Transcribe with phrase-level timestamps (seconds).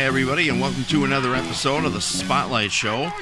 [0.00, 3.12] Everybody, and welcome to another episode of the Spotlight Show.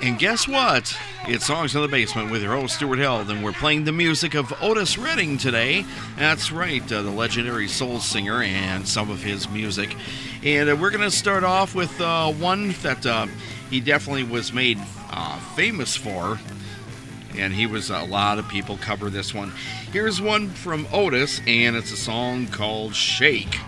[0.00, 0.96] And guess what?
[1.26, 4.34] It's Songs in the Basement with your host, Stuart Held, and we're playing the music
[4.34, 5.84] of Otis Redding today.
[6.16, 9.96] That's right, uh, the legendary soul singer and some of his music.
[10.44, 13.26] And uh, we're going to start off with uh, one that uh,
[13.68, 14.78] he definitely was made
[15.10, 16.38] uh, famous for.
[17.36, 19.52] And he was, a lot of people cover this one.
[19.92, 23.58] Here's one from Otis, and it's a song called Shake.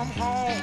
[0.00, 0.59] Come home.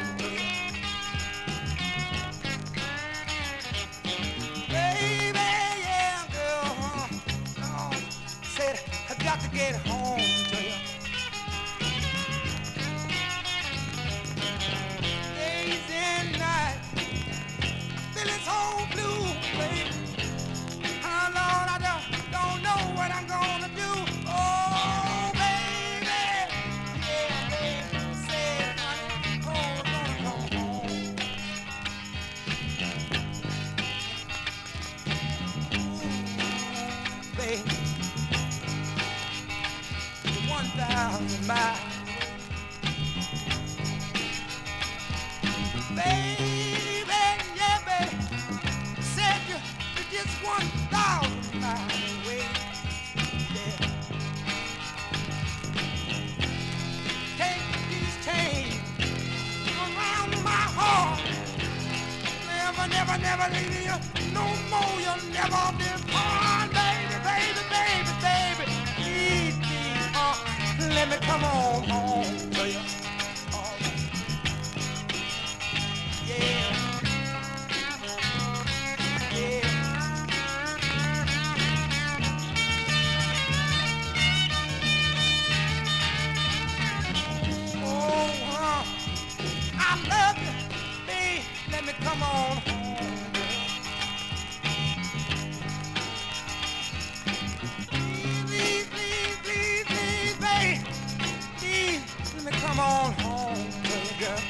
[102.52, 104.42] Me come on home, baby girl.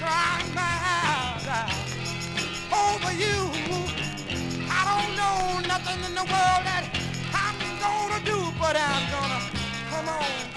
[0.00, 1.72] Crying my eyes out
[2.72, 3.38] over you.
[4.70, 6.84] I don't know nothing in the world that
[7.34, 9.40] I'm gonna do, but I'm gonna
[9.90, 10.51] come on, come on,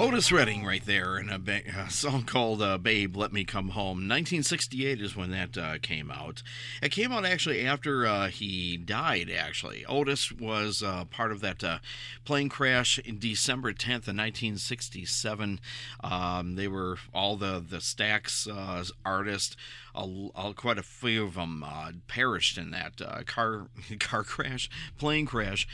[0.00, 3.70] Otis Redding, right there, in a, ba- a song called uh, "Babe, Let Me Come
[3.70, 6.40] Home." 1968 is when that uh, came out.
[6.80, 9.28] It came out actually after uh, he died.
[9.28, 11.78] Actually, Otis was uh, part of that uh,
[12.24, 15.58] plane crash in December 10th of 1967.
[16.04, 19.56] Um, they were all the the Stax uh, artists.
[19.98, 23.66] A, a- quite a few of them uh, perished in that uh, car
[23.98, 25.66] car crash, plane crash,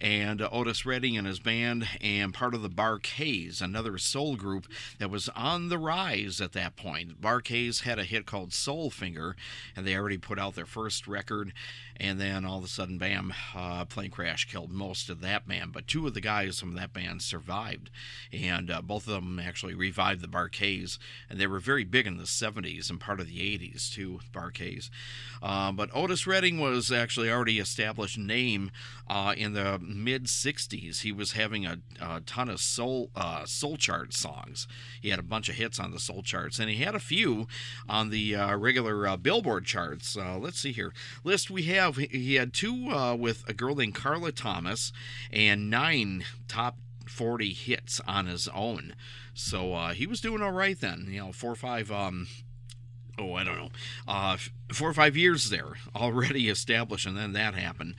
[0.00, 4.66] and uh, Otis Redding and his band, and part of the Barkays, another soul group
[4.98, 7.20] that was on the rise at that point.
[7.20, 9.34] Barkays had a hit called Soul Finger,
[9.74, 11.52] and they already put out their first record,
[11.96, 15.72] and then all of a sudden, bam, uh, plane crash killed most of that band.
[15.72, 17.90] But two of the guys from that band survived,
[18.32, 20.98] and uh, both of them actually revived the Barkays,
[21.28, 24.90] and they were very big in the 70s and part of the 80s too, Barkays.
[25.42, 28.70] Uh, but Otis Redding was actually already established name
[29.08, 31.00] uh, in the mid 60s.
[31.00, 34.66] He was having a, a ton of soul uh, soul chart songs.
[35.00, 37.46] He had a bunch of hits on the soul charts, and he had a few
[37.88, 40.16] on the uh, regular uh, Billboard charts.
[40.16, 40.92] Uh, let's see here.
[41.24, 44.92] List we have he- had two with a girl named Carla Thomas,
[45.30, 46.76] and nine top
[47.08, 48.94] 40 hits on his own.
[49.34, 51.06] So uh, he was doing all right then.
[51.08, 51.90] You know, four or five.
[51.90, 52.28] Um,
[53.18, 53.70] oh, I don't know,
[54.08, 54.36] uh,
[54.72, 57.94] four or five years there already established, and then that happened.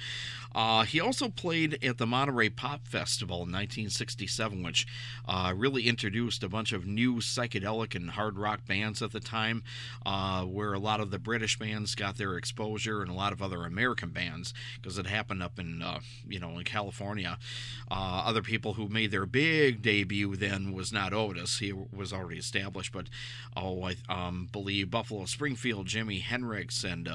[0.56, 4.86] Uh, he also played at the Monterey Pop Festival in 1967, which
[5.28, 9.64] uh, really introduced a bunch of new psychedelic and hard rock bands at the time,
[10.06, 13.42] uh, where a lot of the British bands got their exposure and a lot of
[13.42, 17.38] other American bands, because it happened up in, uh, you know, in California.
[17.90, 22.38] Uh, other people who made their big debut then was not Otis; he was already
[22.40, 23.08] established, but
[23.56, 27.10] oh, I um, believe Buffalo Springfield, Jimi Hendrix, and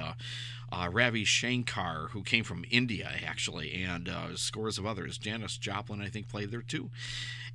[0.70, 5.18] uh, Ravi Shankar, who came from India actually, and uh, scores of others.
[5.18, 6.90] Janis Joplin, I think, played there too.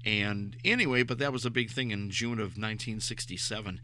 [0.05, 3.79] And anyway, but that was a big thing in June of 1967.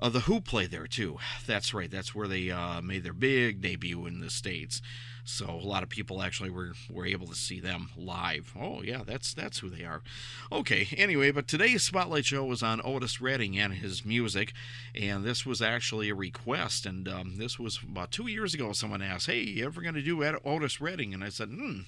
[0.00, 1.18] Uh, the Who played there too.
[1.46, 1.90] That's right.
[1.90, 4.80] That's where they uh, made their big debut in the states.
[5.28, 8.54] So a lot of people actually were, were able to see them live.
[8.58, 10.02] Oh yeah, that's that's who they are.
[10.50, 10.88] Okay.
[10.96, 14.54] Anyway, but today's spotlight show was on Otis Redding and his music,
[14.94, 16.86] and this was actually a request.
[16.86, 18.72] And um, this was about two years ago.
[18.72, 21.80] Someone asked, "Hey, you ever going to do Otis Redding?" And I said, "Hmm,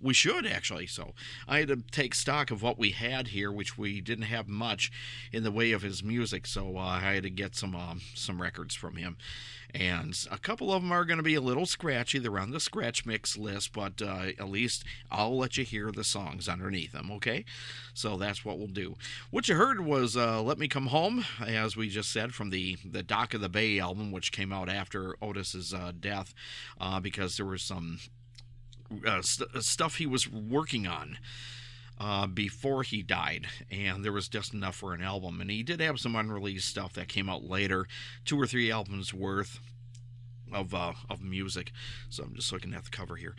[0.00, 1.14] we should actually." So
[1.48, 4.92] I had to take stock of what we had here, which we didn't have much
[5.32, 6.46] in the way of his music.
[6.46, 9.16] So uh, I had to get some um, some records from him,
[9.74, 12.20] and a couple of them are going to be a little scratchy.
[12.20, 16.04] They're on the scratch mix list, but uh, at least I'll let you hear the
[16.04, 17.10] songs underneath them.
[17.10, 17.44] Okay,
[17.92, 18.94] so that's what we'll do.
[19.30, 22.76] What you heard was uh, "Let Me Come Home," as we just said from the
[22.84, 26.34] the Dock of the Bay album, which came out after Otis's uh, death,
[26.80, 27.98] uh, because there was some
[29.04, 31.18] uh, st- stuff he was working on
[31.98, 35.40] uh, before he died, and there was just enough for an album.
[35.40, 37.86] And he did have some unreleased stuff that came out later,
[38.24, 39.60] two or three albums worth
[40.54, 41.72] of uh, of music.
[42.08, 43.34] So I'm just looking at the cover here.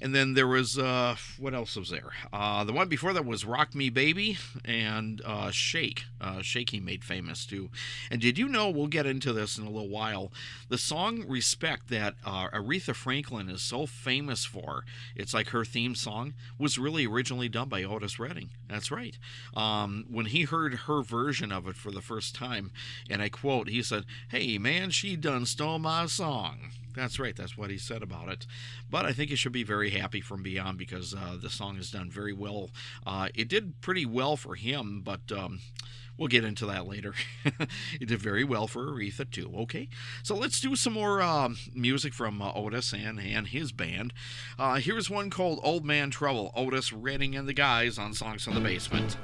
[0.00, 2.10] And then there was uh, what else was there?
[2.32, 6.80] Uh, the one before that was "Rock Me Baby" and uh, "Shake." Uh, "Shake" he
[6.80, 7.70] made famous too.
[8.10, 8.70] And did you know?
[8.70, 10.32] We'll get into this in a little while.
[10.68, 15.94] The song "Respect" that uh, Aretha Franklin is so famous for, it's like her theme
[15.94, 18.50] song, was really originally done by Otis Redding.
[18.74, 19.16] That's right.
[19.54, 22.72] Um, when he heard her version of it for the first time,
[23.08, 27.36] and I quote, he said, "Hey man, she done stole my song." That's right.
[27.36, 28.48] That's what he said about it.
[28.90, 31.92] But I think he should be very happy from Beyond because uh, the song has
[31.92, 32.70] done very well.
[33.06, 35.60] Uh, it did pretty well for him, but um,
[36.16, 37.14] we'll get into that later.
[38.00, 39.52] it did very well for Aretha too.
[39.56, 39.88] Okay,
[40.22, 44.12] so let's do some more uh, music from uh, Otis and and his band.
[44.58, 48.54] Uh, here's one called "Old Man Trouble." Otis Redding and the guys on Songs from
[48.54, 49.16] the Basement.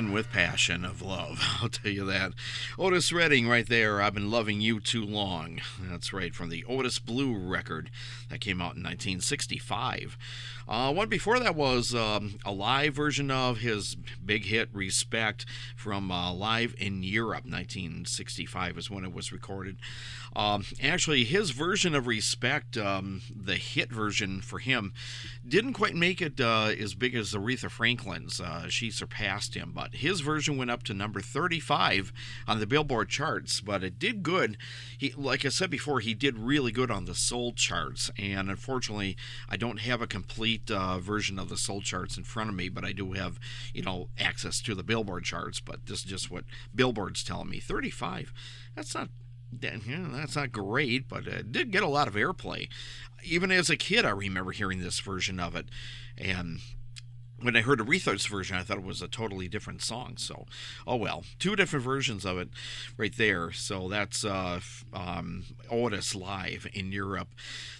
[0.00, 1.40] Man with passion of love.
[1.62, 2.32] I'll tell you that.
[2.80, 4.00] Otis Redding, right there.
[4.00, 5.60] I've been loving you too long.
[5.78, 7.90] That's right, from the Otis Blue record
[8.30, 10.16] that came out in 1965.
[10.66, 15.44] Uh, one before that was um, a live version of his big hit Respect
[15.76, 17.44] from uh, Live in Europe.
[17.44, 19.76] 1965 is when it was recorded.
[20.34, 24.94] Um, actually, his version of Respect, um, the hit version for him,
[25.46, 28.40] didn't quite make it uh, as big as Aretha Franklin's.
[28.40, 32.12] Uh, she surpassed him, but his version went up to number 35
[32.46, 33.60] on the Billboard charts.
[33.60, 34.56] But it did good.
[34.96, 38.10] He, like I said before, he did really good on the soul charts.
[38.16, 42.48] And unfortunately, I don't have a complete uh, version of the soul charts in front
[42.48, 43.38] of me, but I do have,
[43.74, 45.60] you know, access to the Billboard charts.
[45.60, 47.60] But this is just what Billboard's telling me.
[47.60, 48.32] 35.
[48.74, 49.10] That's not
[49.60, 52.68] yeah, that's not great, but it did get a lot of airplay.
[53.24, 55.66] Even as a kid, I remember hearing this version of it,
[56.16, 56.60] and
[57.42, 60.14] when I heard Aretha's version, I thought it was a totally different song.
[60.16, 60.46] So,
[60.86, 62.48] oh well, two different versions of it
[62.96, 63.52] right there.
[63.52, 64.60] So that's uh,
[64.92, 67.28] um, Otis live in Europe.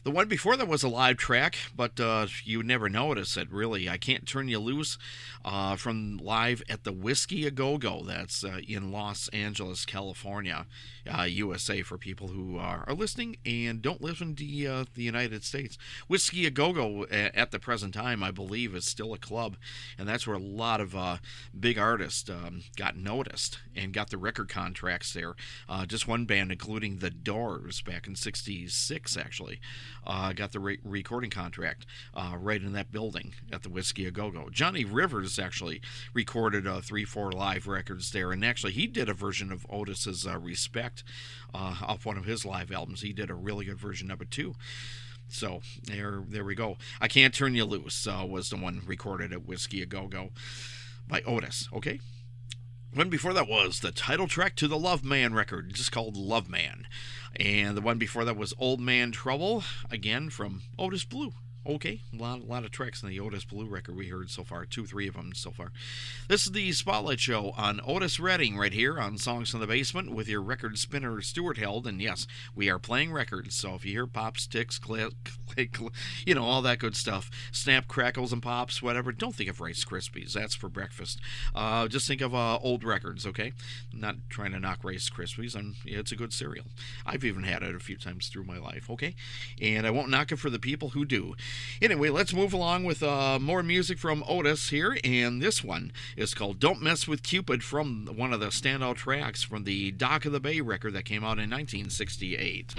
[0.03, 3.89] The one before that was a live track, but uh, you never notice it really.
[3.89, 4.97] I can't turn you loose
[5.45, 8.03] uh, from live at the Whiskey a Go Go.
[8.03, 10.67] That's uh, in Los Angeles, California,
[11.19, 11.81] USA.
[11.81, 15.45] Uh, for people who are, are, listening and don't live in the uh, the United
[15.45, 19.57] States, Whiskey a Go Go at the present time, I believe, is still a club,
[19.99, 21.19] and that's where a lot of uh,
[21.59, 25.35] big artists um, got noticed and got the record contracts there.
[25.87, 29.61] just one band, including the Doors, back in '66, actually
[30.07, 34.11] uh, got the re- recording contract uh, right in that building at the Whiskey a
[34.11, 34.49] Go Go.
[34.51, 35.81] Johnny Rivers actually
[36.15, 40.27] recorded uh, three, four live records there, and actually he did a version of Otis's
[40.27, 40.39] uh,
[41.53, 43.03] Uh, off one of his live albums.
[43.03, 44.55] He did a really good version of it too.
[45.29, 46.77] So there, there we go.
[47.01, 50.31] I can't turn you loose uh, was the one recorded at Whiskey a Go Go
[51.07, 51.69] by Otis.
[51.73, 52.01] Okay.
[52.93, 56.49] One before that was the title track to the Love Man record, just called Love
[56.49, 56.89] Man.
[57.37, 61.33] And the one before that was Old Man Trouble, again from Otis Blue.
[61.67, 64.43] Okay, a lot, a lot of tracks in the Otis Blue record we heard so
[64.43, 65.73] far, two, three of them so far.
[66.27, 70.11] This is the Spotlight Show on Otis Redding right here on Songs from the Basement
[70.11, 71.87] with your record spinner Stuart Held.
[71.87, 75.13] And yes, we are playing records, so if you hear pops, ticks, click,
[75.55, 75.77] click,
[76.25, 79.85] you know, all that good stuff, snap, crackles, and pops, whatever, don't think of Rice
[79.85, 80.33] Krispies.
[80.33, 81.21] That's for breakfast.
[81.55, 83.53] Uh, just think of uh, old records, okay?
[83.93, 85.55] I'm not trying to knock Rice Krispies.
[85.55, 86.65] I'm, it's a good cereal.
[87.05, 89.15] I've even had it a few times through my life, okay?
[89.61, 91.35] And I won't knock it for the people who do.
[91.83, 96.35] Anyway, let's move along with uh, more music from Otis here, and this one is
[96.35, 100.33] called Don't Mess with Cupid from one of the standout tracks from the Dock of
[100.33, 102.75] the Bay record that came out in 1968.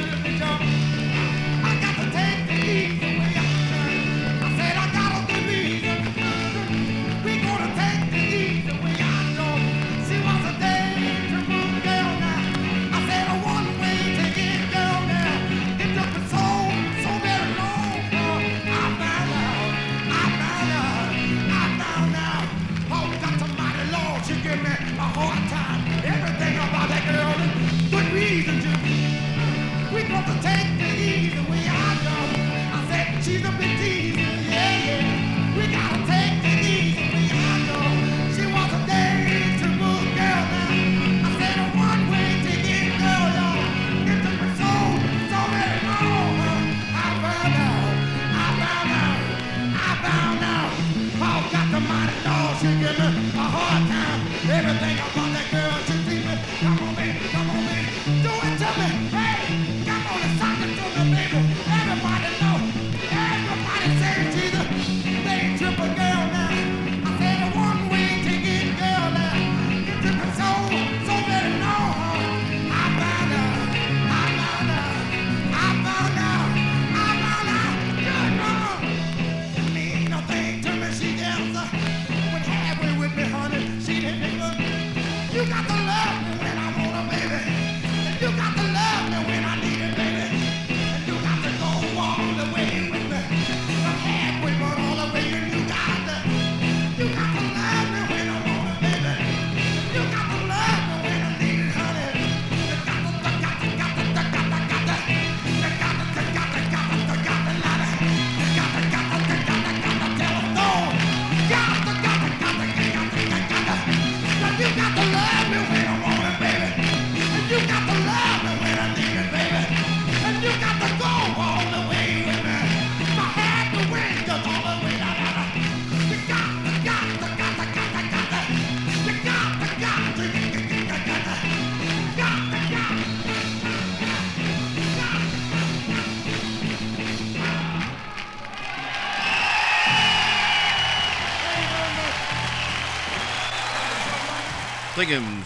[0.00, 0.37] Thank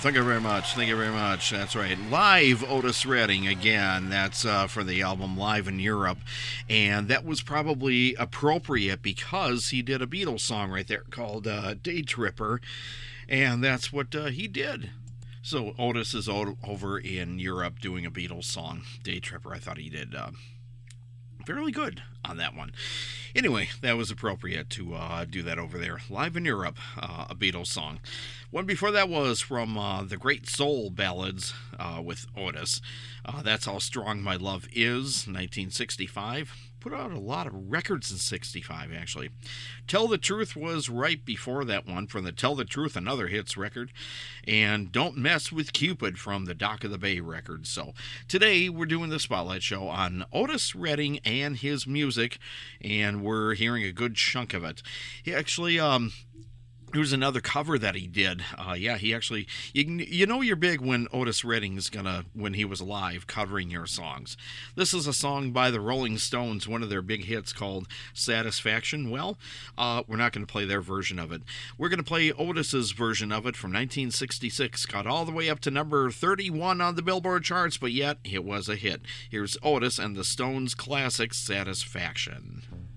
[0.03, 0.74] thank you very much.
[0.74, 1.50] Thank you very much.
[1.50, 1.96] That's right.
[2.11, 4.11] Live Otis Redding again.
[4.11, 6.18] That's uh, for the album Live in Europe.
[6.68, 11.74] And that was probably appropriate because he did a Beatles song right there called uh,
[11.74, 12.61] Day Tripper.
[13.28, 14.90] And that's what uh, he did.
[15.40, 19.55] So Otis is over in Europe doing a Beatles song, Day Tripper.
[19.55, 20.30] I thought he did uh,
[21.46, 22.72] fairly good on that one.
[23.35, 26.01] Anyway, that was appropriate to uh, do that over there.
[26.11, 27.99] Live in Europe, uh, a Beatles song.
[28.51, 32.83] One before that was from uh, the Great Soul Ballads uh, with Otis.
[33.24, 38.16] Uh, That's How Strong My Love Is, 1965 put out a lot of records in
[38.16, 39.30] 65 actually.
[39.87, 43.57] Tell the truth was right before that one from the tell the truth another hits
[43.57, 43.93] record.
[44.49, 47.93] And don't mess with cupid from the dock of the bay record so
[48.26, 52.39] today we're doing the spotlight show on otis redding and his music
[52.80, 54.83] and we're hearing a good chunk of it.
[55.22, 56.12] He actually um
[56.93, 58.45] Here's another cover that he did.
[58.59, 62.66] Uh, yeah, he actually, you, you know, you're big when Otis Redding's gonna, when he
[62.66, 64.36] was alive, covering your songs.
[64.74, 69.09] This is a song by the Rolling Stones, one of their big hits called Satisfaction.
[69.09, 69.38] Well,
[69.78, 71.40] uh, we're not to play their version of it.
[71.78, 74.84] We're to play Otis's version of it from 1966.
[74.84, 78.45] Got all the way up to number 31 on the Billboard charts, but yet it
[78.45, 79.01] was a hit.
[79.30, 82.91] Here's Otis and the Stones classic Satisfaction.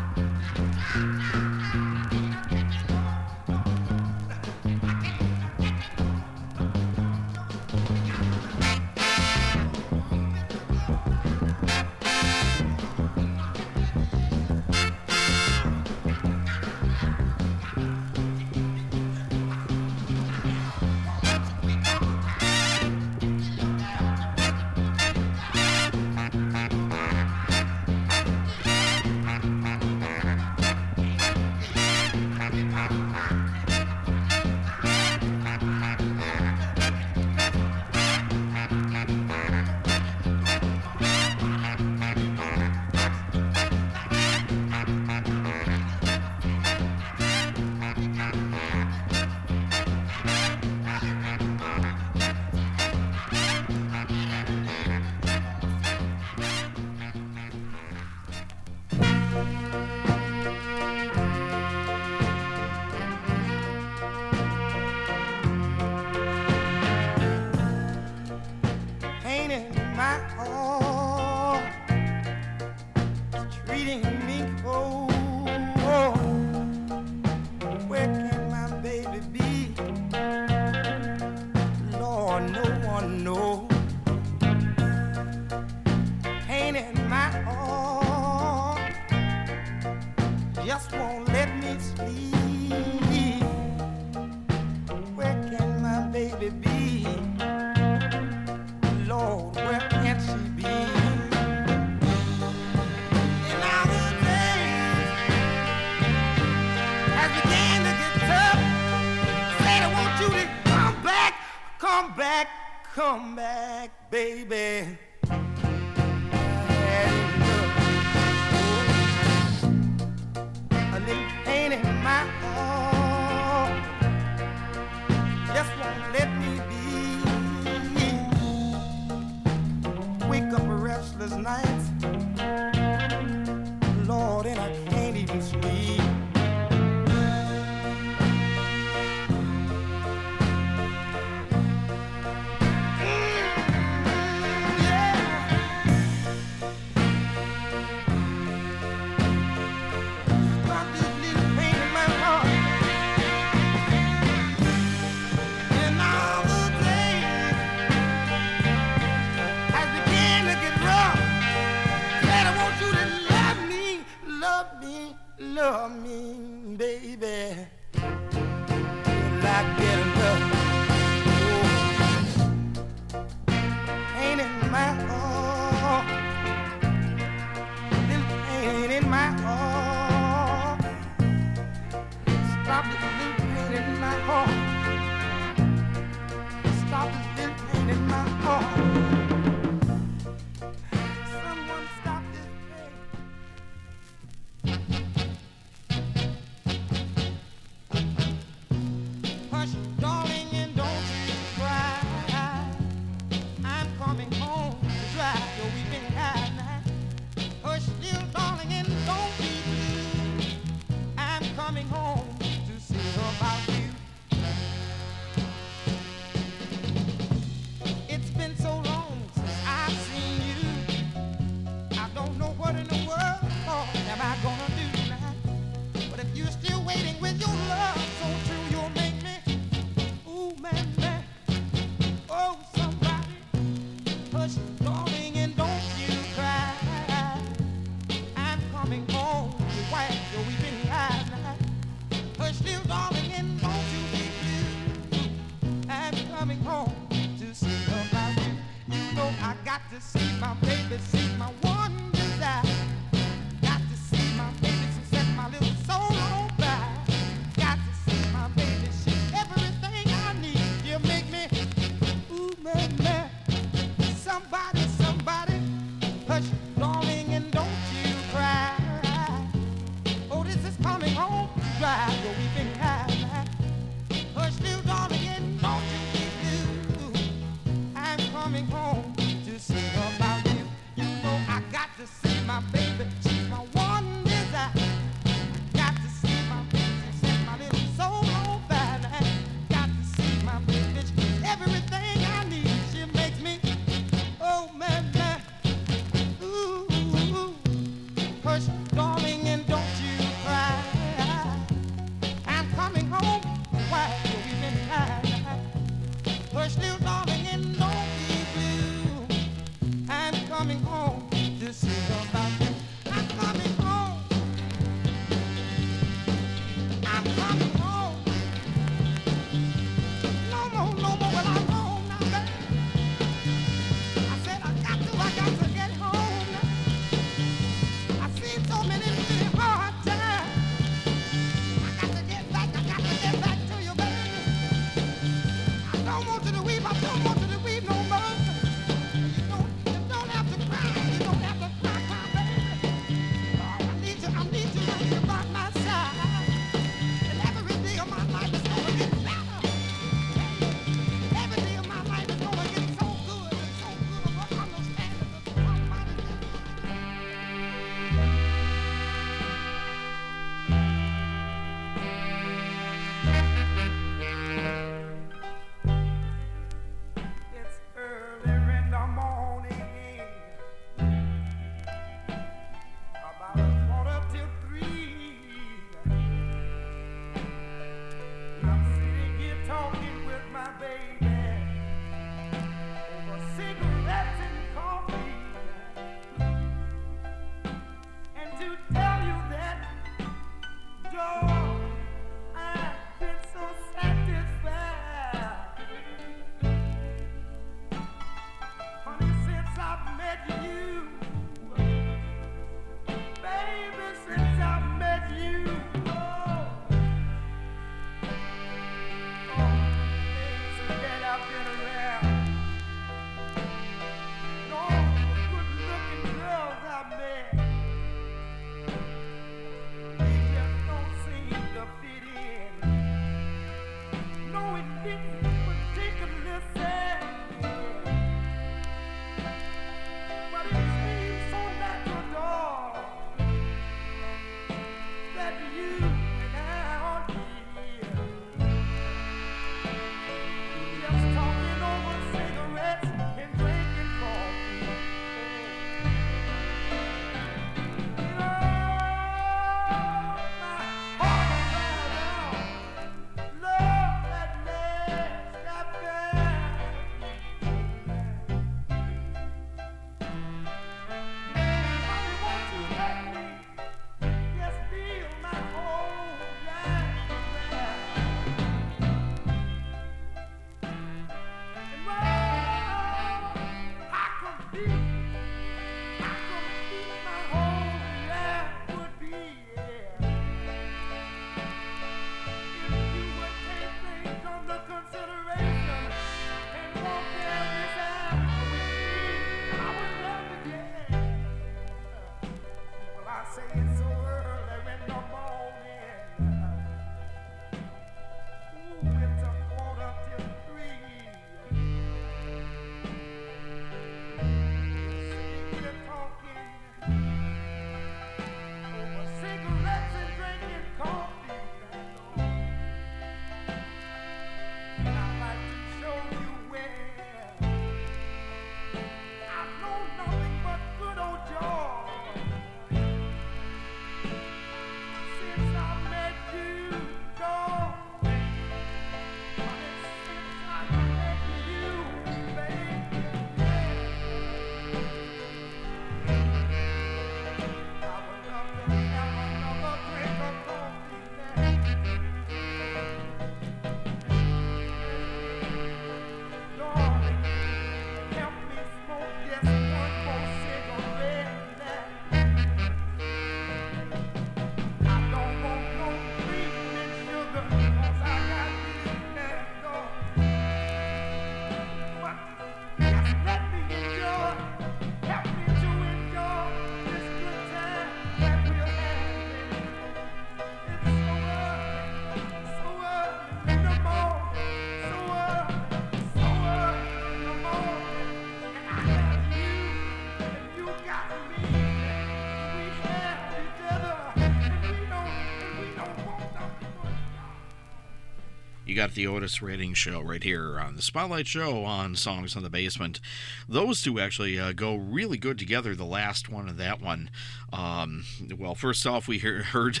[588.98, 592.68] Got the Otis Redding show right here on the Spotlight Show on Songs in the
[592.68, 593.20] Basement.
[593.68, 595.94] Those two actually uh, go really good together.
[595.94, 597.30] The last one and that one.
[597.72, 598.24] Um,
[598.58, 600.00] well, first off, we hear, heard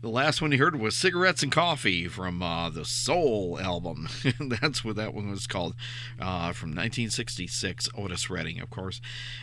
[0.00, 4.08] the last one you heard was "Cigarettes and Coffee" from uh, the Soul album.
[4.40, 5.74] That's what that one was called
[6.20, 7.88] uh, from 1966.
[7.96, 9.00] Otis Redding, of course,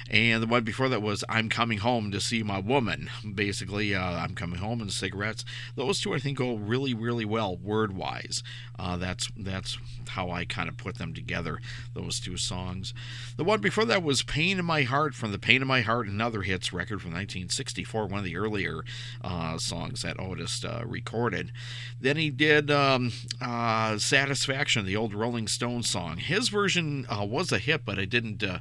[0.10, 4.02] and the one before that was "I'm Coming Home to See My Woman." Basically, uh,
[4.02, 5.44] "I'm Coming Home" and "Cigarettes."
[5.76, 8.42] Those two, I think, go really, really well word wise.
[8.80, 9.78] Uh, that's that's
[10.10, 11.60] how I kind of put them together.
[11.94, 12.94] Those two songs.
[13.36, 16.08] The one before that was "Pain in My Heart" from the "Pain in My Heart"
[16.08, 18.86] and Other Hits record from 1964, one of the earlier
[19.22, 21.52] uh, songs that Otis uh, recorded.
[22.00, 26.18] Then he did um, uh, "Satisfaction," the old Rolling Stones song.
[26.18, 28.60] His version uh, was a hit, but it didn't uh,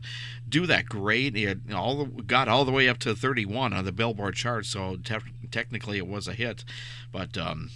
[0.48, 1.36] do that great.
[1.36, 5.18] It all got all the way up to 31 on the Billboard chart, so te-
[5.50, 6.64] technically it was a hit,
[7.12, 7.36] but.
[7.36, 7.70] Um,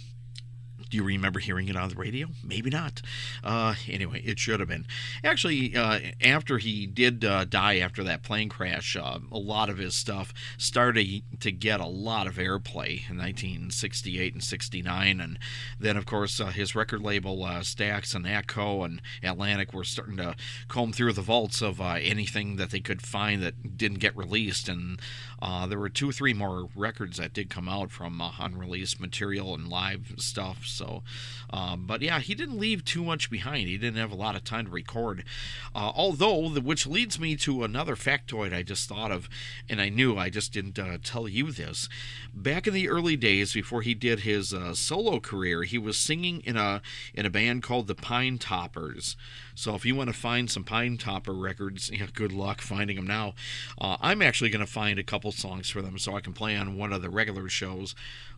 [0.89, 2.27] do you remember hearing it on the radio?
[2.43, 3.01] Maybe not.
[3.43, 4.87] Uh, anyway, it should have been.
[5.23, 9.77] Actually, uh, after he did uh, die after that plane crash, uh, a lot of
[9.77, 15.21] his stuff started to get a lot of airplay in 1968 and 69.
[15.21, 15.39] And
[15.79, 20.17] then, of course, uh, his record label, uh, Stax and Atco and Atlantic, were starting
[20.17, 20.35] to
[20.67, 24.67] comb through the vaults of anything that they could find that didn't get released.
[24.67, 24.99] And
[25.67, 29.67] there were two or three more records that did come out from unreleased material and
[29.67, 30.65] live stuff.
[30.79, 31.03] So,
[31.49, 33.67] um, but yeah, he didn't leave too much behind.
[33.67, 35.25] He didn't have a lot of time to record.
[35.75, 39.27] Uh, although, the, which leads me to another factoid I just thought of,
[39.67, 41.89] and I knew I just didn't uh, tell you this.
[42.33, 46.39] Back in the early days, before he did his uh, solo career, he was singing
[46.45, 46.81] in a
[47.13, 49.17] in a band called the Pine Toppers.
[49.53, 53.07] So if you want to find some Pine Topper records, yeah, good luck finding them
[53.07, 53.33] now.
[53.79, 56.55] Uh, I'm actually going to find a couple songs for them so I can play
[56.55, 57.95] on one of the regular shows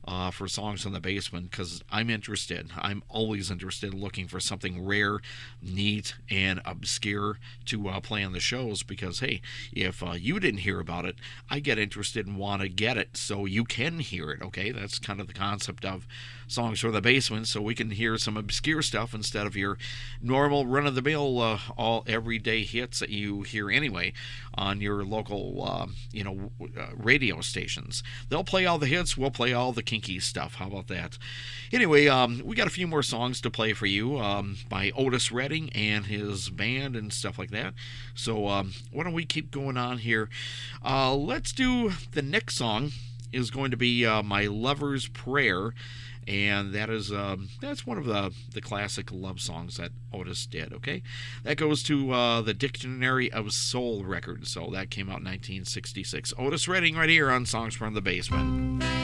[0.08, 2.72] uh, for songs in the basement because I'm interested.
[2.78, 5.20] I'm always interested in looking for something rare,
[5.62, 9.42] neat, and obscure to uh, play on the shows because, hey,
[9.72, 11.16] if uh, you didn't hear about it,
[11.50, 14.72] I get interested and want to get it so you can hear it, okay?
[14.72, 16.08] That's kind of the concept of
[16.52, 19.78] songs for the basement so we can hear some obscure stuff instead of your
[20.22, 24.12] normal run of the mill uh, all everyday hits that you hear anyway
[24.56, 29.32] on your local uh, you know uh, radio stations they'll play all the hits we'll
[29.32, 31.18] play all the kinky stuff how about that
[31.74, 35.34] anyway um, we got a few more songs to play for you um, by Otis
[35.34, 37.74] Redding and his band and stuff like that
[38.16, 40.30] so um, why don't we keep going on here
[40.86, 42.92] uh, let's do the next song
[43.34, 45.74] is going to be uh, my lover's prayer
[46.26, 50.72] and that is um, that's one of the the classic love songs that Otis did.
[50.72, 51.02] Okay,
[51.44, 56.34] that goes to uh, the Dictionary of Soul record, so that came out in 1966.
[56.38, 59.01] Otis Redding right here on Songs from the Basement.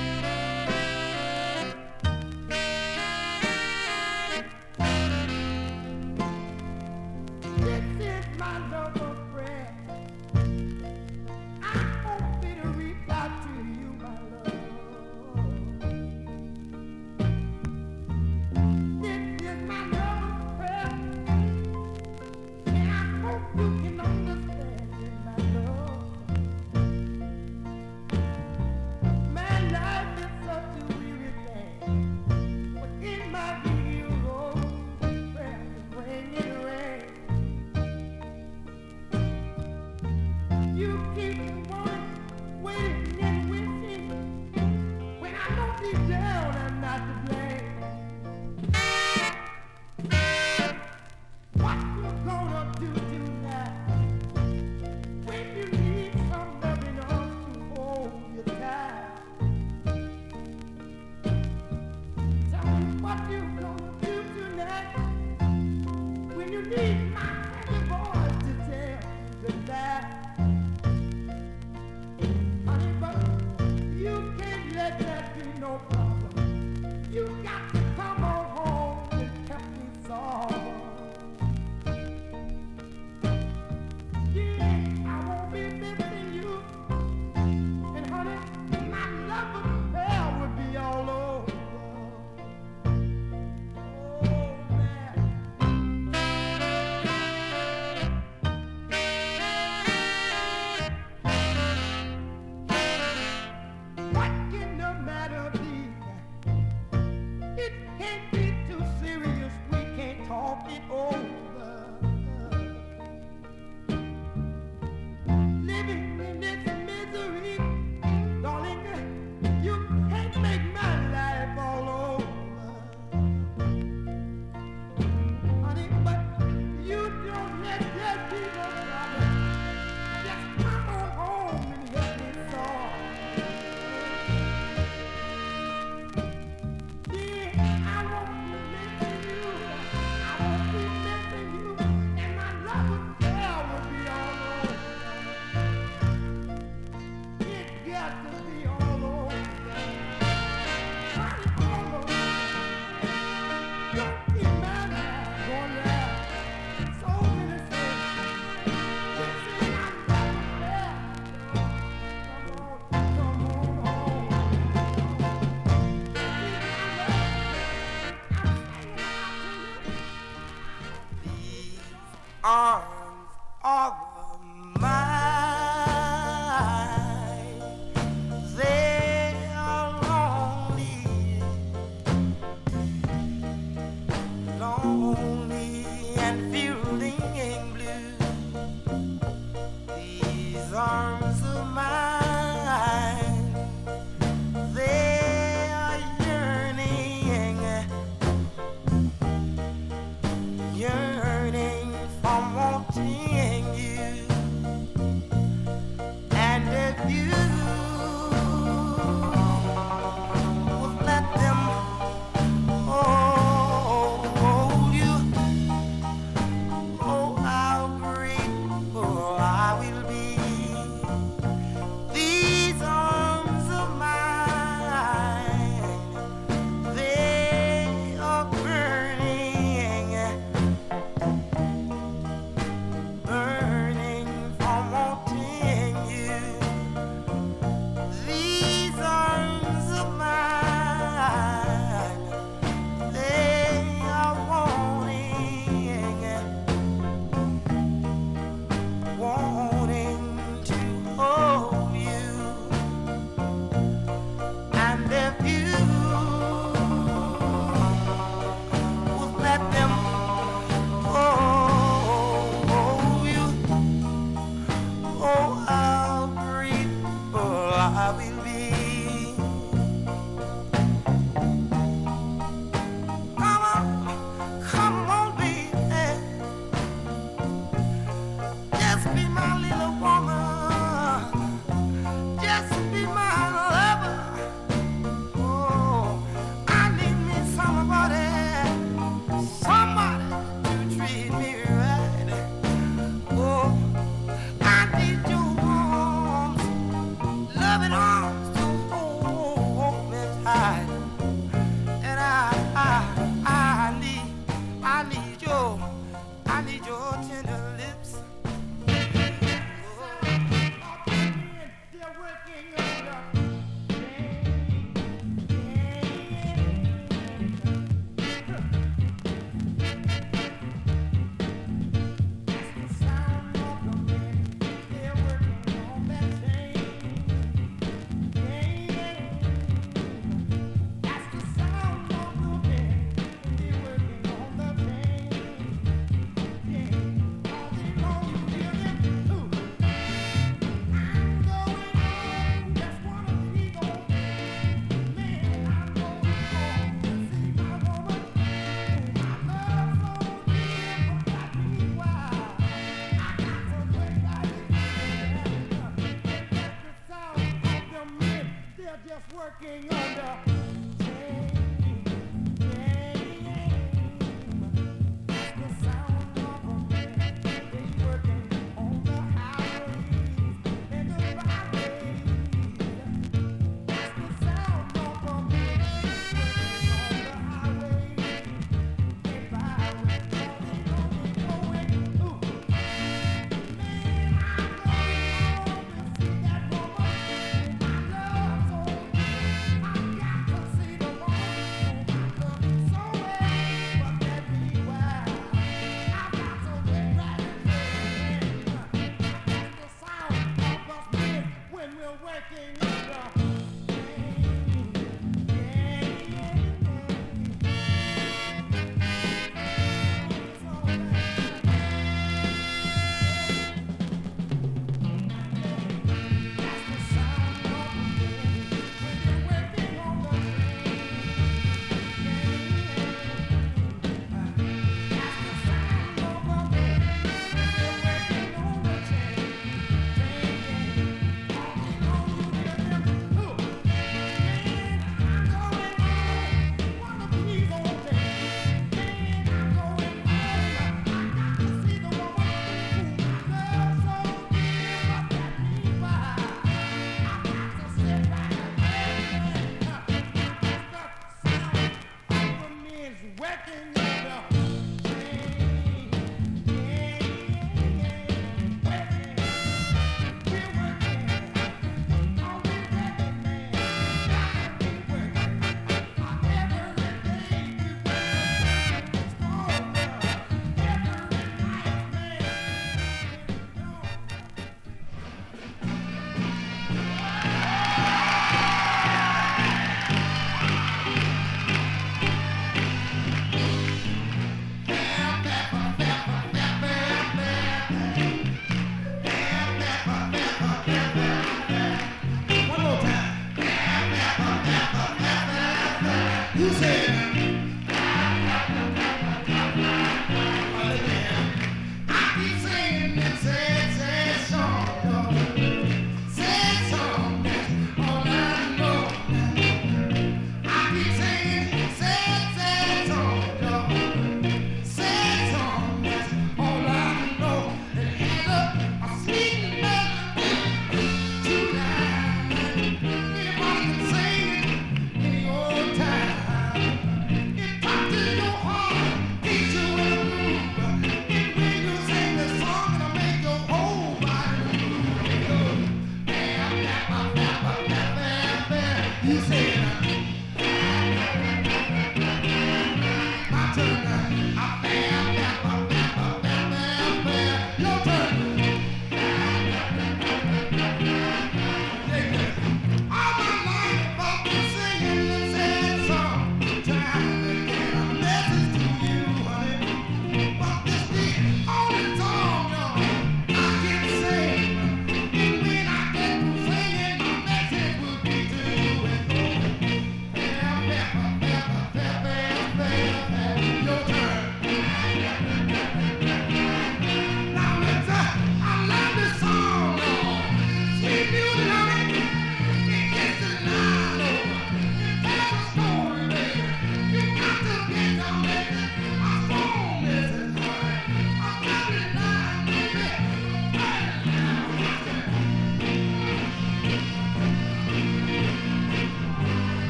[359.47, 359.96] working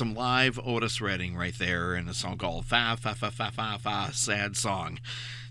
[0.00, 3.78] some live Otis Redding right there in a song called Fa Fa Fa Fa Fa
[3.78, 4.98] Fa Sad Song.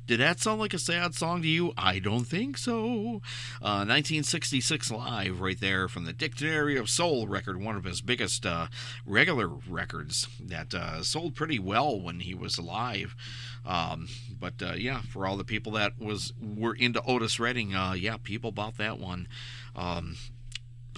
[0.08, 1.72] Did that sound like a sad song to you?
[1.78, 3.22] I don't think so.
[3.62, 8.44] Uh, 1966 Live, right there from the Dictionary of Soul record, one of his biggest
[8.44, 8.70] uh,
[9.06, 13.16] regular records that uh, sold pretty well when he was alive.
[13.68, 14.08] Um,
[14.40, 18.18] but uh, yeah, for all the people that was were into Otis Redding, uh, yeah,
[18.18, 19.28] people bought that one.
[19.76, 20.16] Um,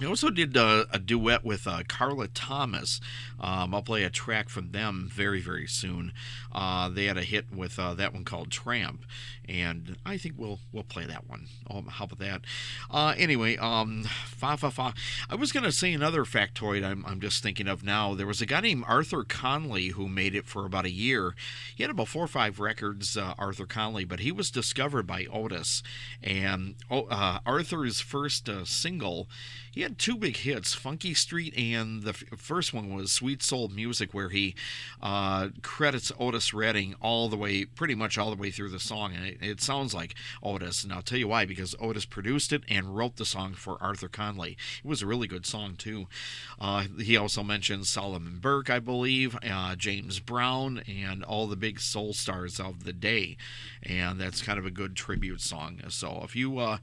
[0.01, 2.99] he also did uh, a duet with uh, Carla Thomas.
[3.39, 6.11] Um, I'll play a track from them very, very soon.
[6.51, 9.05] Uh, they had a hit with uh, that one called Tramp,
[9.47, 11.47] and I think we'll we'll play that one.
[11.69, 12.41] Oh, how about that?
[12.89, 14.93] Uh, anyway, um, fa fa fa.
[15.29, 16.83] I was gonna say another factoid.
[16.83, 18.13] I'm I'm just thinking of now.
[18.13, 21.35] There was a guy named Arthur Conley who made it for about a year.
[21.75, 25.25] He had about four or five records, uh, Arthur Conley, but he was discovered by
[25.25, 25.83] Otis,
[26.23, 27.07] and oh,
[27.45, 29.27] Arthur's first single
[29.71, 33.69] he had two big hits, Funky Street, and the f- first one was Sweet Soul
[33.69, 34.53] Music, where he
[35.01, 39.15] uh, credits Otis Redding all the way, pretty much all the way through the song,
[39.15, 40.83] and it, it, sounds like Otis.
[40.83, 44.07] And I'll tell you why, because Otis produced it and wrote the song for Arthur
[44.07, 44.57] Conley.
[44.83, 46.07] It was a really good song too.
[46.59, 51.79] Uh, he also mentions Solomon Burke, I believe, uh, James Brown, and all the big
[51.79, 53.37] soul stars of the day,
[53.83, 55.81] and that's kind of a good tribute song.
[55.89, 56.77] So if you uh,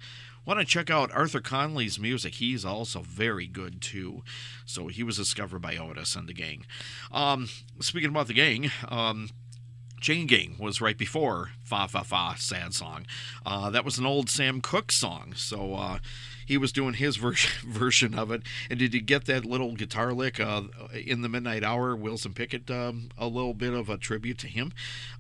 [0.49, 2.37] Want to check out Arthur Conley's music?
[2.37, 4.23] He's also very good too.
[4.65, 6.65] So he was discovered by Otis and the gang.
[7.13, 7.51] Um,
[7.81, 9.29] speaking about the gang, um,
[10.01, 13.07] Chain Gang was right before Fa Fa Fa Sad Song.
[13.45, 15.33] Uh, that was an old Sam Cooke song.
[15.35, 15.99] So uh,
[16.47, 18.43] he was doing his version version of it.
[18.71, 20.63] And did you get that little guitar lick uh,
[20.93, 21.95] in the midnight hour?
[21.95, 24.73] Wilson Pickett, um, a little bit of a tribute to him.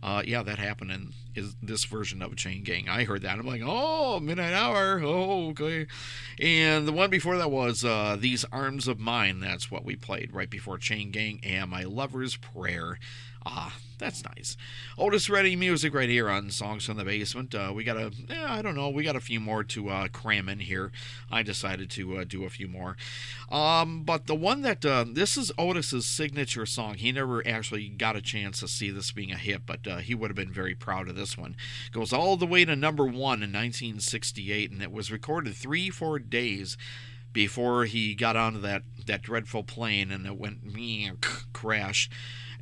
[0.02, 2.88] Uh, yeah, that happened in is this version of Chain Gang.
[2.88, 3.38] I heard that.
[3.38, 5.00] I'm like, oh, midnight hour.
[5.02, 5.86] Oh, okay.
[6.40, 9.38] And the one before that was uh, These Arms of Mine.
[9.40, 12.98] That's what we played right before Chain Gang and My Lover's Prayer.
[13.50, 14.58] Ah, that's nice.
[14.98, 17.54] Otis Redding music right here on Songs from the Basement.
[17.54, 18.12] Uh, we got a,
[18.46, 20.92] I don't know, we got a few more to uh, cram in here.
[21.30, 22.98] I decided to uh, do a few more.
[23.50, 26.96] Um, but the one that, uh, this is Otis's signature song.
[26.96, 30.14] He never actually got a chance to see this being a hit, but uh, he
[30.14, 31.56] would have been very proud of this one.
[31.90, 36.18] Goes all the way to number one in 1968, and it was recorded three, four
[36.18, 36.76] days
[37.32, 40.58] before he got onto that, that dreadful plane and it went
[41.52, 42.10] crash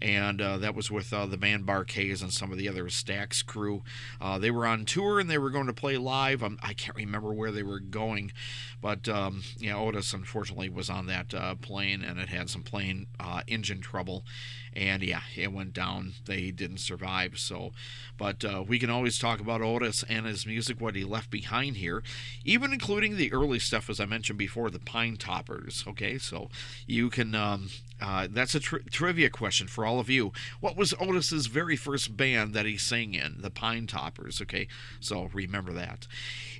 [0.00, 3.44] and uh, that was with uh, the band Bar-Kays and some of the other Stax
[3.44, 3.82] crew.
[4.20, 6.42] Uh, they were on tour and they were going to play live.
[6.42, 8.32] Um, I can't remember where they were going,
[8.80, 13.06] but um, yeah, Otis unfortunately was on that uh, plane and it had some plane
[13.18, 14.24] uh, engine trouble,
[14.72, 16.12] and yeah, it went down.
[16.26, 17.38] They didn't survive.
[17.38, 17.72] So,
[18.18, 21.76] but uh, we can always talk about Otis and his music, what he left behind
[21.76, 22.02] here,
[22.44, 25.84] even including the early stuff, as I mentioned before, the Pine Toppers.
[25.88, 26.50] Okay, so
[26.86, 27.34] you can.
[27.34, 27.70] Um,
[28.00, 30.32] uh, that's a tri- trivia question for all of you.
[30.60, 33.36] What was Otis's very first band that he sang in?
[33.40, 34.40] The Pine Toppers.
[34.42, 34.68] Okay,
[35.00, 36.06] so remember that.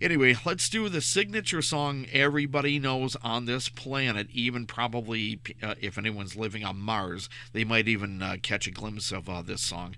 [0.00, 4.28] Anyway, let's do the signature song everybody knows on this planet.
[4.32, 9.12] Even probably uh, if anyone's living on Mars, they might even uh, catch a glimpse
[9.12, 9.94] of uh, this song.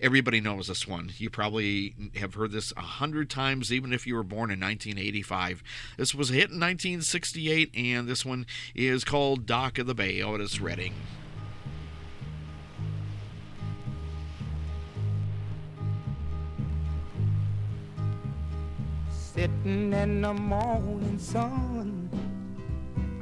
[0.00, 1.10] Everybody knows this one.
[1.18, 5.62] You probably have heard this a hundred times, even if you were born in 1985.
[5.96, 8.46] This was a hit in 1968, and this one
[8.76, 10.94] is called Dock of the Bay, oh, Otis Redding.
[19.10, 22.08] Sitting in the morning sun,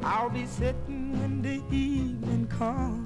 [0.02, 3.05] I'll be sitting when the evening comes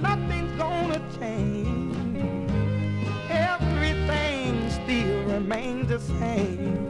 [0.00, 1.96] Nothing's gonna change.
[3.30, 6.88] Everything still remains the same.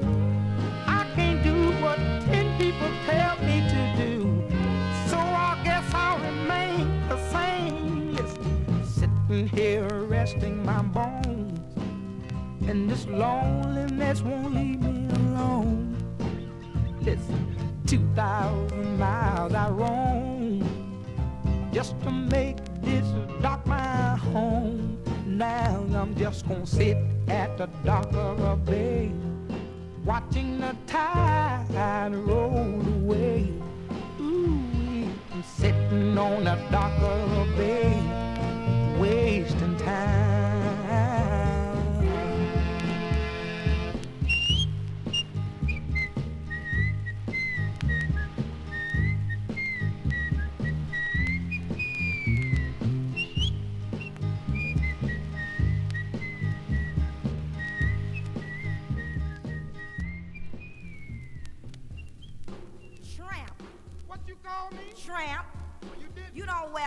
[0.86, 4.44] I can't do what ten people tell me to do,
[5.09, 8.14] so I guess I'll remain the same.
[8.14, 11.60] Listen, sitting here resting my bones,
[12.69, 15.97] and this loneliness won't leave me alone.
[17.02, 17.56] Listen,
[17.86, 20.41] two thousand miles I roam
[21.73, 23.07] just to make this
[23.40, 24.99] dock my home.
[25.27, 29.11] Now I'm just gonna sit at the dock of a bay,
[30.05, 33.49] watching the tide roll away.
[34.20, 35.09] Ooh,
[35.57, 40.41] sitting on the dock of a bay, wasting time.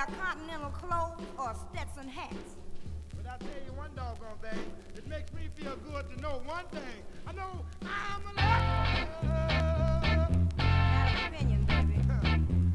[0.07, 2.55] Wear continental clothes or Stetson hats.
[3.15, 6.65] But I tell you one doggone thing, it makes me feel good to know one
[6.71, 6.81] thing.
[7.27, 8.33] I know I'm a
[10.57, 11.99] Got opinion, baby.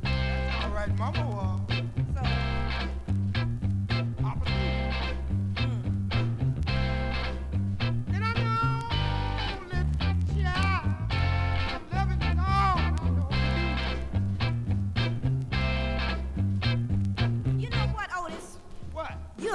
[0.02, 1.59] That's all right, Mama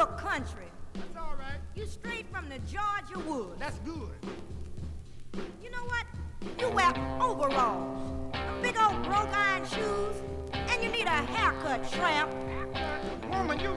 [0.05, 0.67] your country.
[0.93, 1.59] That's all right.
[1.75, 3.59] You straight from the Georgia woods.
[3.59, 4.09] That's good.
[5.63, 6.05] You know what?
[6.59, 10.15] You wear overalls, big old broke iron shoes,
[10.53, 12.31] and you need a haircut, tramp.
[13.31, 13.71] Woman, you.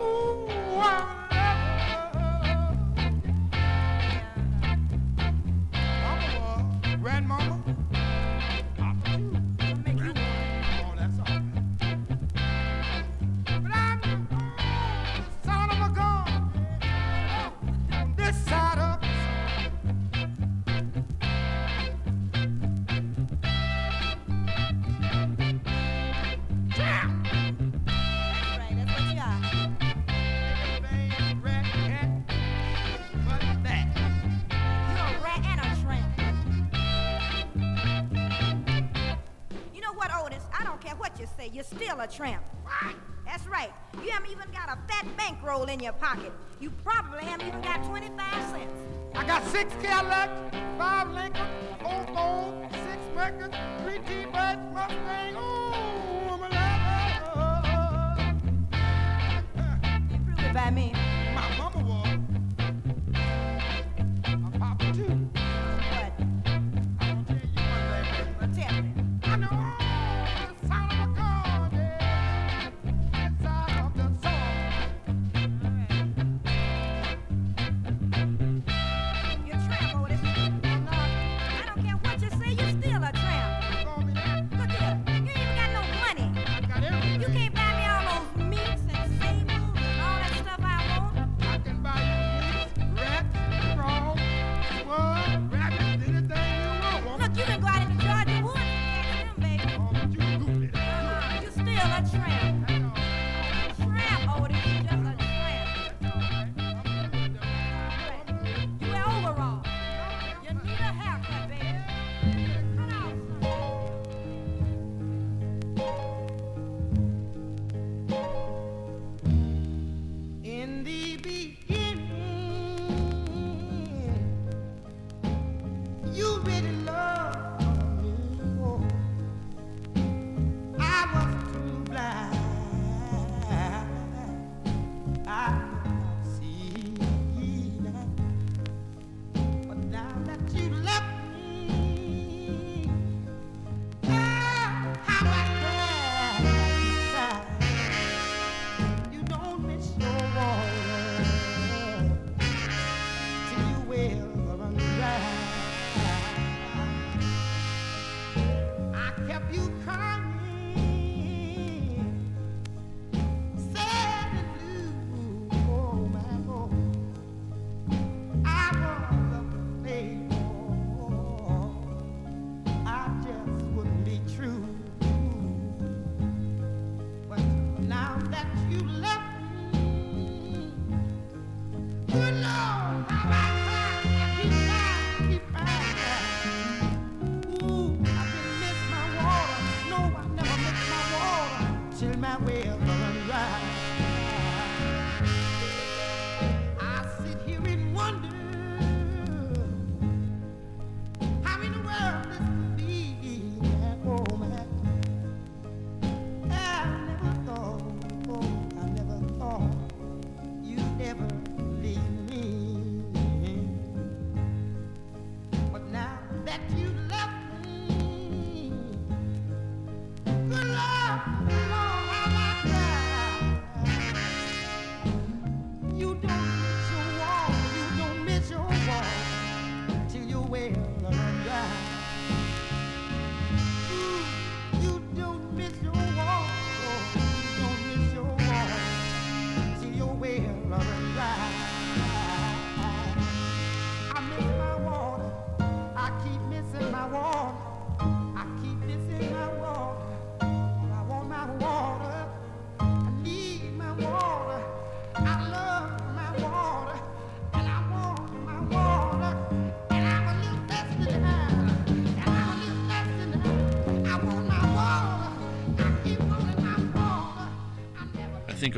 [0.00, 0.48] Ooh.
[0.80, 2.74] Ah, ah, ah.
[7.02, 7.57] Grandmama?
[40.98, 42.44] what you say, you're still a tramp.
[42.62, 42.94] What?
[43.24, 43.70] That's right.
[44.02, 46.32] You haven't even got a fat bankroll in your pocket.
[46.60, 48.72] You probably haven't even got 25 cents.
[49.14, 51.46] I got six Cadillacs, five Lincoln,
[51.80, 53.50] four Ford, six Mercury,
[53.82, 56.27] three T-Birds, Mustang, ooh.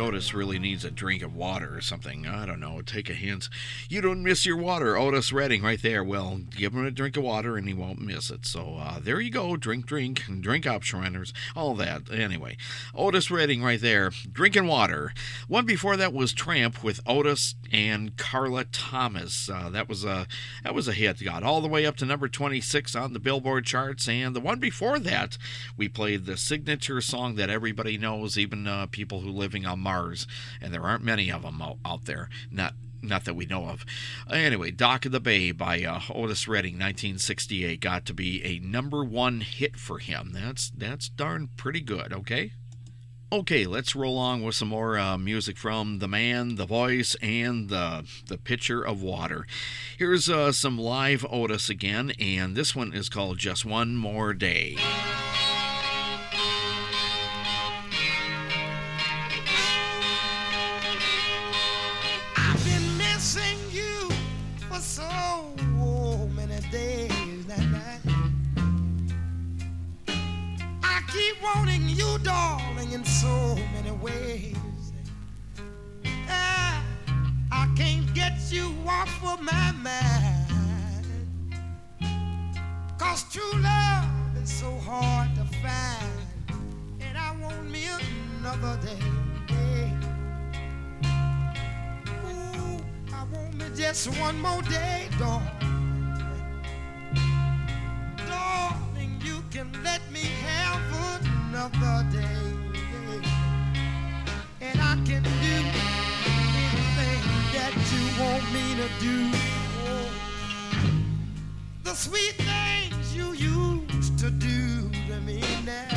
[0.01, 2.27] Otis really needs a drink of water or something.
[2.27, 2.81] I don't know.
[2.81, 3.49] Take a hint.
[3.89, 4.97] You don't miss your water.
[4.97, 6.03] Otis Redding right there.
[6.03, 8.47] Well, give him a drink of water and he won't miss it.
[8.47, 9.57] So uh, there you go.
[9.57, 11.33] Drink, drink, drink up, Shriners.
[11.55, 12.11] All that.
[12.11, 12.57] Anyway,
[12.95, 14.11] Otis Redding right there.
[14.33, 15.13] Drinking water.
[15.49, 19.49] One before that was Tramp with Otis and Carla Thomas.
[19.49, 20.27] Uh, that was a
[20.65, 21.23] that was a hit.
[21.23, 24.09] Got all the way up to number 26 on the Billboard charts.
[24.09, 25.37] And the one before that,
[25.77, 29.81] we played the signature song that everybody knows, even uh, people who living on
[30.61, 32.29] And there aren't many of them out, out there.
[32.51, 33.85] Not not that we know of.
[34.31, 39.05] Anyway, Dock of the Bay by uh, Otis Redding, 1968, got to be a number
[39.05, 40.31] one hit for him.
[40.33, 42.13] That's that's darn pretty good.
[42.13, 42.53] Okay.
[43.33, 47.69] Okay, let's roll on with some more uh, music from the man, the voice, and
[47.69, 49.47] the the pitcher of water.
[49.97, 54.77] Here's uh, some live Otis again, and this one is called "Just One More Day."
[71.43, 74.57] Wanting you, darling, in so many ways.
[76.29, 76.83] Ah,
[77.53, 81.07] I can't get you off of my mind.
[82.99, 84.07] Cause true love
[84.43, 86.61] is so hard to find.
[87.01, 87.87] And I want me
[88.41, 89.03] another day.
[92.25, 92.79] Ooh,
[93.13, 95.47] I want me just one more day, darling.
[98.29, 98.90] Darling,
[99.25, 100.81] you can let me have
[101.51, 102.43] another day.
[104.61, 105.57] And I can do
[106.27, 107.23] anything
[107.55, 109.31] that you want me to do.
[111.83, 115.89] The sweet things you used to do to me now.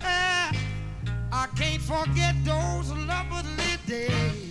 [0.00, 0.52] Ah,
[1.32, 4.43] I can't forget those lovely days.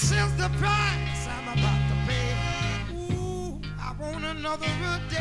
[0.00, 2.32] This is the price I'm about to pay.
[3.14, 4.66] Ooh, I want another
[5.10, 5.19] day,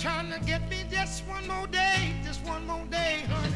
[0.00, 3.54] trying to get me just one more day, just one more day, honey.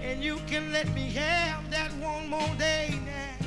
[0.00, 3.46] And you can let me have that one more day now.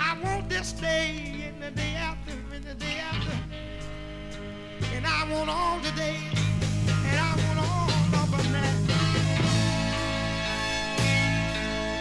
[0.00, 3.36] I want this day and the day after and the day after.
[4.94, 6.40] And I want all the days
[6.88, 7.90] and I want all
[8.22, 8.86] of them.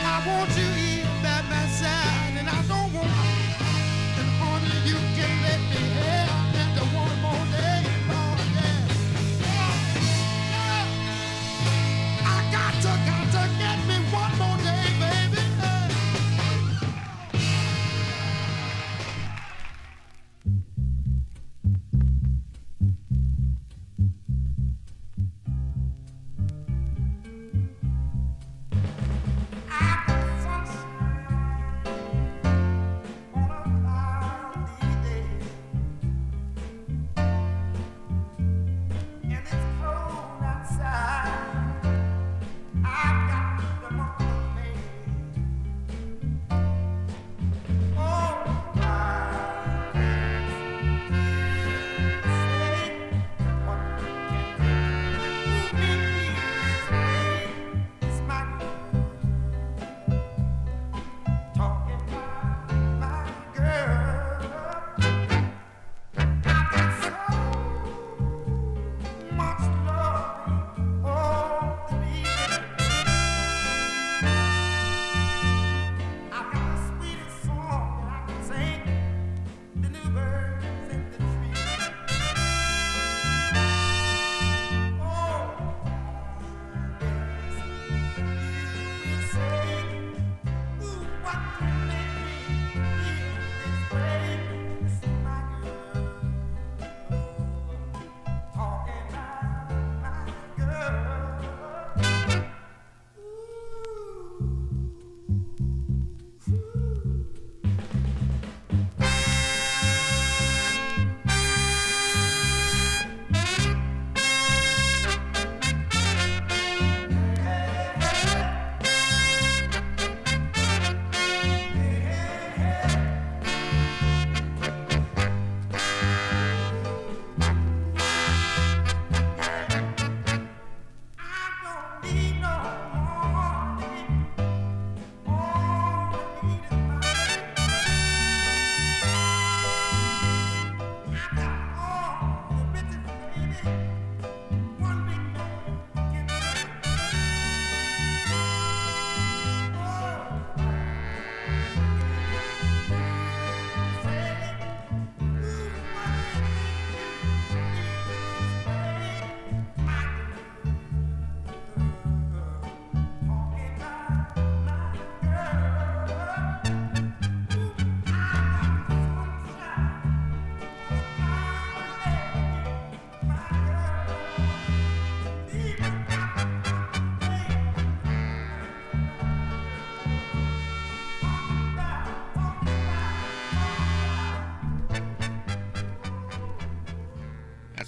[0.01, 2.18] I want you here by my side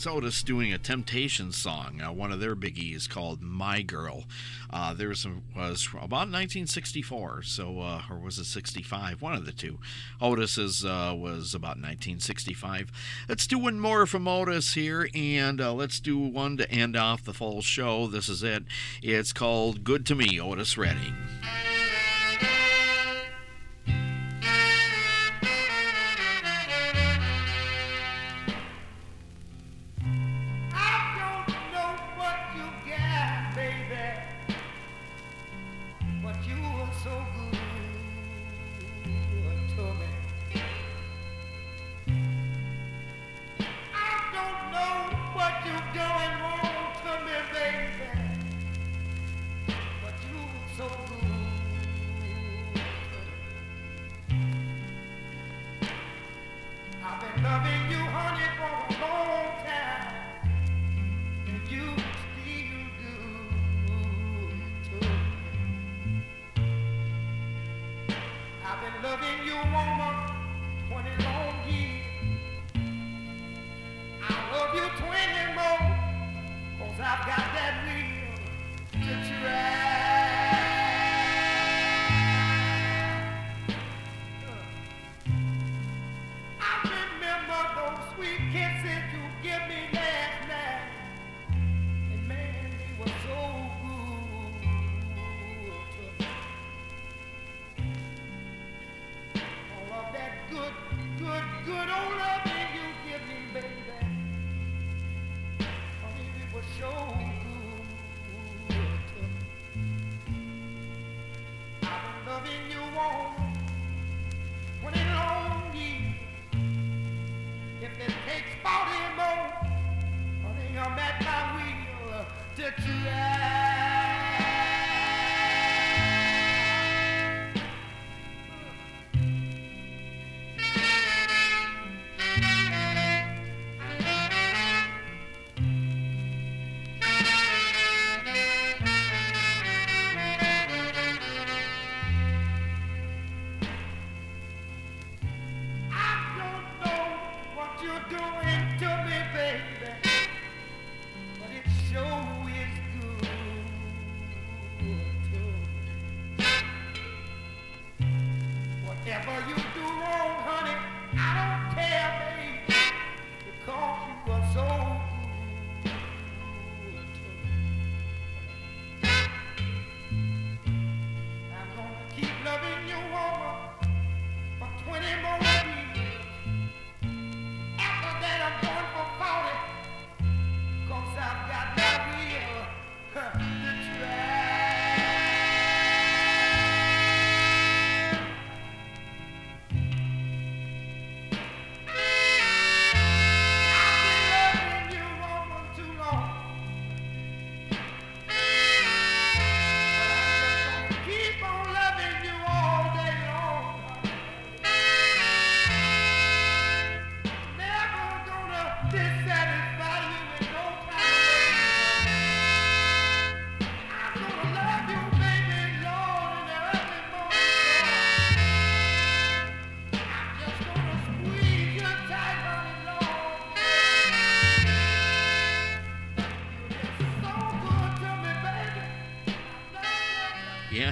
[0.07, 4.25] Otis doing a Temptations song, uh, one of their biggies called "My Girl."
[4.69, 5.25] Uh, there was,
[5.55, 9.21] was about 1964, so uh, or was it 65?
[9.21, 9.79] One of the two.
[10.21, 12.91] Otis's uh, was about 1965.
[13.27, 17.23] Let's do one more from Otis here, and uh, let's do one to end off
[17.23, 18.07] the full show.
[18.07, 18.63] This is it.
[19.01, 21.15] It's called "Good to Me," Otis Redding.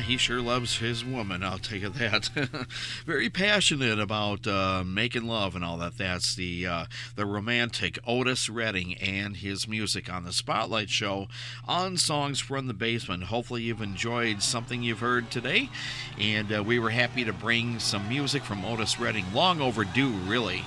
[0.09, 2.31] He sure loves his woman, I'll tell you that.
[3.05, 5.99] Very passionate about uh, making love and all that.
[5.99, 11.27] That's the uh, the romantic Otis Redding and his music on the Spotlight Show
[11.67, 13.25] on Songs from the Basement.
[13.25, 15.69] Hopefully, you've enjoyed something you've heard today,
[16.19, 20.63] and uh, we were happy to bring some music from Otis Redding, long overdue, really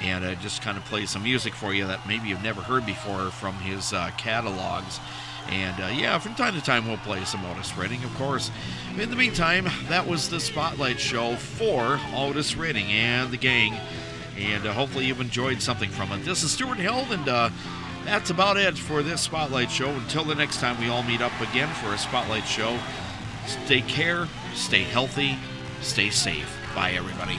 [0.00, 2.84] and uh, just kind of play some music for you that maybe you've never heard
[2.84, 5.00] before from his uh, catalogs.
[5.48, 8.50] And uh, yeah, from time to time we'll play some Otis Redding, of course.
[8.98, 13.78] In the meantime, that was the Spotlight Show for Otis Redding and the gang.
[14.38, 16.24] And uh, hopefully you've enjoyed something from it.
[16.24, 17.50] This is Stuart Held, and uh,
[18.04, 19.90] that's about it for this Spotlight Show.
[19.90, 22.78] Until the next time we all meet up again for a Spotlight Show,
[23.46, 25.38] stay care, stay healthy,
[25.80, 26.54] stay safe.
[26.74, 27.38] Bye, everybody.